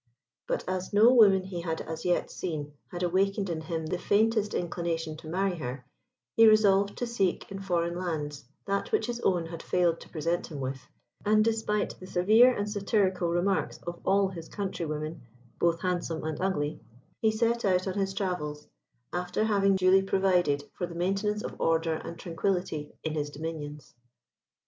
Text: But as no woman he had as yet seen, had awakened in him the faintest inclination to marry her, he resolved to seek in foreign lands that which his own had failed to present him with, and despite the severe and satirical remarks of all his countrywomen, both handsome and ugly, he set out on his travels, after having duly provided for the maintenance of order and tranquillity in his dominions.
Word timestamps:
But 0.47 0.63
as 0.67 0.91
no 0.91 1.13
woman 1.13 1.43
he 1.43 1.61
had 1.61 1.79
as 1.81 2.05
yet 2.05 2.31
seen, 2.31 2.73
had 2.87 3.03
awakened 3.03 3.51
in 3.51 3.61
him 3.61 3.85
the 3.85 3.99
faintest 3.99 4.55
inclination 4.55 5.15
to 5.17 5.27
marry 5.27 5.55
her, 5.57 5.85
he 6.35 6.47
resolved 6.47 6.97
to 6.97 7.05
seek 7.05 7.51
in 7.51 7.59
foreign 7.59 7.95
lands 7.95 8.43
that 8.65 8.91
which 8.91 9.05
his 9.05 9.19
own 9.19 9.45
had 9.45 9.61
failed 9.61 9.99
to 9.99 10.09
present 10.09 10.47
him 10.47 10.59
with, 10.59 10.81
and 11.23 11.45
despite 11.45 11.99
the 11.99 12.07
severe 12.07 12.51
and 12.51 12.67
satirical 12.67 13.29
remarks 13.29 13.77
of 13.85 13.99
all 14.03 14.29
his 14.29 14.49
countrywomen, 14.49 15.21
both 15.59 15.79
handsome 15.81 16.23
and 16.23 16.41
ugly, 16.41 16.79
he 17.21 17.29
set 17.29 17.63
out 17.63 17.85
on 17.87 17.93
his 17.93 18.15
travels, 18.15 18.67
after 19.13 19.43
having 19.43 19.75
duly 19.75 20.01
provided 20.01 20.63
for 20.73 20.87
the 20.87 20.95
maintenance 20.95 21.43
of 21.43 21.55
order 21.61 21.93
and 21.93 22.17
tranquillity 22.17 22.91
in 23.03 23.13
his 23.13 23.29
dominions. 23.29 23.93